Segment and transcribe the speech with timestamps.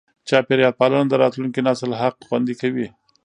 [0.29, 2.87] چاپېریال پالنه د راتلونکي نسل حق خوندي کوي.